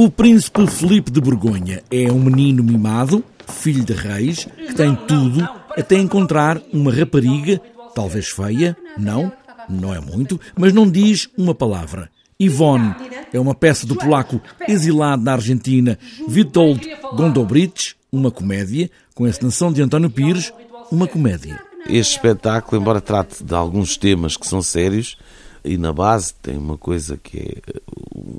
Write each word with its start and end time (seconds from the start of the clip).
O 0.00 0.08
príncipe 0.08 0.64
Felipe 0.68 1.10
de 1.10 1.20
Borgonha 1.20 1.82
é 1.90 2.12
um 2.12 2.20
menino 2.20 2.62
mimado, 2.62 3.24
filho 3.48 3.84
de 3.84 3.92
reis, 3.92 4.44
que 4.44 4.72
tem 4.72 4.94
tudo 4.94 5.42
até 5.76 5.96
encontrar 5.98 6.62
uma 6.72 6.92
rapariga, 6.94 7.60
talvez 7.96 8.28
feia, 8.28 8.76
não, 8.96 9.32
não 9.68 9.92
é 9.92 9.98
muito, 9.98 10.40
mas 10.56 10.72
não 10.72 10.88
diz 10.88 11.28
uma 11.36 11.52
palavra. 11.52 12.08
Ivone 12.38 12.94
é 13.32 13.40
uma 13.40 13.56
peça 13.56 13.88
do 13.88 13.96
polaco 13.96 14.40
exilado 14.68 15.24
na 15.24 15.32
Argentina 15.32 15.98
Witold 16.28 16.80
Gondobrich, 17.16 17.96
uma 18.12 18.30
comédia, 18.30 18.88
com 19.16 19.24
a 19.24 19.28
encenação 19.28 19.72
de 19.72 19.82
António 19.82 20.10
Pires, 20.10 20.52
uma 20.92 21.08
comédia. 21.08 21.60
Este 21.88 22.12
espetáculo, 22.12 22.80
embora 22.80 23.00
trate 23.00 23.42
de 23.42 23.52
alguns 23.52 23.96
temas 23.96 24.36
que 24.36 24.46
são 24.46 24.62
sérios, 24.62 25.18
e 25.64 25.76
na 25.76 25.92
base 25.92 26.34
tem 26.40 26.56
uma 26.56 26.78
coisa 26.78 27.18
que 27.20 27.36
é 27.36 27.80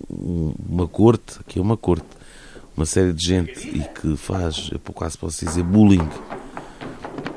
uma 0.10 0.88
corte, 0.88 1.40
que 1.48 1.60
é 1.60 1.62
uma 1.62 1.78
corte, 1.78 2.06
uma 2.76 2.86
série 2.86 3.14
de 3.14 3.26
gente 3.26 3.68
e 3.68 3.82
que 3.82 4.16
faz, 4.16 4.70
eu 4.72 4.80
quase 4.94 5.18
posso 5.18 5.44
dizer, 5.44 5.64
bullying 5.64 6.08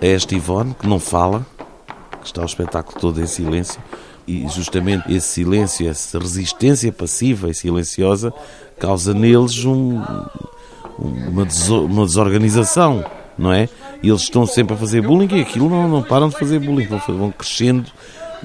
a 0.00 0.06
esta 0.06 0.34
Ivone, 0.34 0.74
que 0.74 0.86
não 0.86 1.00
fala, 1.00 1.46
que 2.20 2.26
está 2.26 2.42
o 2.42 2.46
espetáculo 2.46 3.00
todo 3.00 3.20
em 3.20 3.26
silêncio, 3.26 3.80
e 4.26 4.46
justamente 4.48 5.12
esse 5.12 5.26
silêncio, 5.26 5.88
essa 5.88 6.18
resistência 6.18 6.92
passiva 6.92 7.50
e 7.50 7.54
silenciosa, 7.54 8.32
causa 8.78 9.12
neles 9.12 9.64
um, 9.64 10.00
uma, 10.98 11.46
uma 11.84 12.06
desorganização, 12.06 13.04
não 13.36 13.52
é? 13.52 13.68
E 14.02 14.08
eles 14.08 14.22
estão 14.22 14.46
sempre 14.46 14.74
a 14.74 14.76
fazer 14.76 15.02
bullying 15.02 15.28
e 15.36 15.40
aquilo 15.40 15.68
não, 15.68 15.88
não 15.88 16.02
param 16.02 16.28
de 16.28 16.38
fazer 16.38 16.58
bullying, 16.60 16.86
vão, 16.86 16.98
vão 16.98 17.30
crescendo 17.32 17.90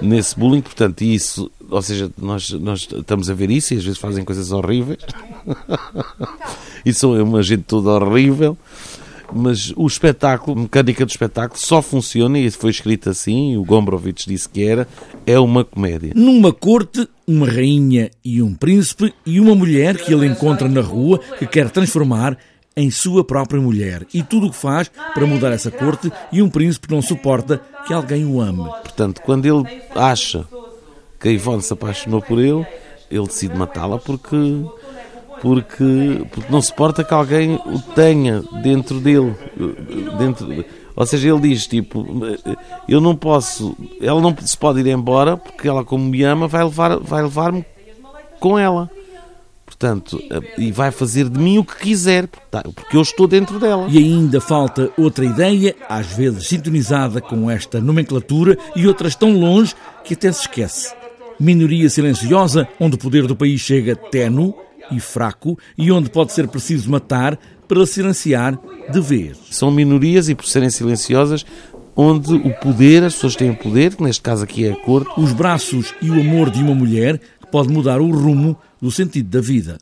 nesse 0.01 0.37
bullying, 0.37 0.61
portanto, 0.61 1.01
isso, 1.01 1.51
ou 1.69 1.81
seja, 1.81 2.09
nós, 2.17 2.49
nós 2.51 2.87
estamos 2.91 3.29
a 3.29 3.33
ver 3.33 3.49
isso 3.49 3.73
e 3.73 3.77
às 3.77 3.83
vezes 3.83 3.99
fazem 3.99 4.23
coisas 4.23 4.51
horríveis. 4.51 4.99
isso 6.85 7.15
é 7.15 7.23
uma 7.23 7.41
gente 7.43 7.63
toda 7.63 7.91
horrível. 7.91 8.57
Mas 9.33 9.73
o 9.75 9.85
espetáculo, 9.85 10.57
a 10.57 10.61
mecânica 10.61 11.05
do 11.05 11.09
espetáculo, 11.09 11.59
só 11.59 11.81
funciona, 11.81 12.39
e 12.39 12.49
foi 12.49 12.71
escrito 12.71 13.09
assim, 13.09 13.57
o 13.57 13.63
Gombrowicz 13.63 14.25
disse 14.25 14.47
que 14.47 14.63
era, 14.63 14.87
é 15.25 15.37
uma 15.37 15.65
comédia. 15.65 16.13
Numa 16.15 16.53
corte, 16.53 17.07
uma 17.27 17.45
rainha 17.45 18.09
e 18.23 18.41
um 18.41 18.53
príncipe, 18.53 19.13
e 19.25 19.39
uma 19.39 19.53
mulher 19.53 19.97
que 19.97 20.13
ele 20.13 20.25
encontra 20.25 20.69
na 20.69 20.81
rua, 20.81 21.19
que 21.37 21.45
quer 21.45 21.69
transformar 21.69 22.37
em 22.77 22.91
sua 22.91 23.23
própria 23.23 23.59
mulher 23.59 24.05
e 24.13 24.21
tudo 24.21 24.45
o 24.45 24.51
que 24.51 24.55
faz 24.55 24.89
para 25.13 25.25
mudar 25.25 25.51
essa 25.51 25.71
corte 25.71 26.11
e 26.31 26.43
um 26.43 26.49
príncipe 26.49 26.93
não 26.93 27.01
suporta 27.01 27.59
que 27.87 27.93
alguém 27.93 28.23
o 28.23 28.39
ame. 28.39 28.63
Portanto, 28.83 29.19
quando 29.23 29.45
ele 29.47 29.81
acha 29.95 30.45
que 31.19 31.27
a 31.27 31.31
Ivone 31.31 31.63
se 31.63 31.73
apaixonou 31.73 32.21
por 32.21 32.37
ele, 32.37 32.65
ele 33.09 33.25
decide 33.25 33.57
matá-la 33.57 33.97
porque, 33.97 34.37
porque, 35.41 36.25
porque 36.31 36.51
não 36.51 36.61
suporta 36.61 37.03
que 37.03 37.13
alguém 37.13 37.55
o 37.65 37.79
tenha 37.95 38.43
dentro 38.61 38.99
dele. 38.99 39.35
Dentro, 40.19 40.47
ou 40.95 41.05
seja, 41.05 41.29
ele 41.29 41.49
diz 41.49 41.65
tipo, 41.65 42.05
eu 42.87 43.01
não 43.01 43.15
posso, 43.15 43.75
ela 43.99 44.21
não 44.21 44.35
se 44.39 44.57
pode 44.57 44.81
ir 44.81 44.87
embora 44.87 45.35
porque 45.35 45.67
ela 45.67 45.83
como 45.83 46.05
me 46.05 46.23
ama 46.23 46.47
vai 46.47 46.63
levar 46.63 46.99
vai 46.99 47.23
levar-me 47.23 47.65
com 48.39 48.57
ela. 48.57 48.89
Portanto, 49.79 50.19
eh, 50.31 50.41
e 50.57 50.71
vai 50.71 50.89
fazer 50.89 51.29
de 51.29 51.39
mim 51.39 51.59
o 51.59 51.63
que 51.63 51.77
quiser, 51.77 52.27
tá, 52.49 52.63
porque 52.63 52.97
eu 52.97 53.01
estou 53.01 53.27
dentro 53.27 53.59
dela. 53.59 53.87
E 53.89 53.99
ainda 53.99 54.41
falta 54.41 54.89
outra 54.97 55.23
ideia, 55.23 55.75
às 55.87 56.07
vezes 56.07 56.47
sintonizada 56.47 57.21
com 57.21 57.49
esta 57.49 57.79
nomenclatura 57.79 58.57
e 58.75 58.87
outras 58.87 59.13
tão 59.13 59.37
longe 59.39 59.75
que 60.03 60.15
até 60.15 60.31
se 60.31 60.41
esquece. 60.41 60.95
Minoria 61.39 61.87
silenciosa, 61.91 62.67
onde 62.79 62.95
o 62.95 62.99
poder 62.99 63.27
do 63.27 63.35
país 63.35 63.61
chega 63.61 63.95
ténue 63.95 64.51
e 64.91 64.99
fraco 64.99 65.59
e 65.77 65.91
onde 65.91 66.09
pode 66.09 66.33
ser 66.33 66.47
preciso 66.47 66.89
matar 66.89 67.37
para 67.67 67.85
silenciar 67.85 68.57
de 68.91 68.99
vez. 68.99 69.37
São 69.51 69.69
minorias 69.69 70.27
e 70.27 70.33
por 70.33 70.47
serem 70.47 70.71
silenciosas, 70.71 71.45
onde 71.97 72.35
o 72.35 72.53
poder, 72.61 73.03
as 73.03 73.15
pessoas 73.15 73.35
têm 73.35 73.53
poder, 73.53 73.95
que 73.95 74.03
neste 74.03 74.21
caso 74.21 74.43
aqui 74.43 74.65
é 74.65 74.71
a 74.71 74.75
corte. 74.75 75.09
Os 75.19 75.33
braços 75.33 75.95
e 75.99 76.11
o 76.11 76.21
amor 76.21 76.51
de 76.51 76.61
uma 76.61 76.75
mulher 76.75 77.17
que 77.17 77.47
pode 77.51 77.69
mudar 77.69 77.99
o 77.99 78.11
rumo 78.11 78.55
do 78.79 78.91
sentido 78.91 79.27
da 79.27 79.41
vida. 79.41 79.75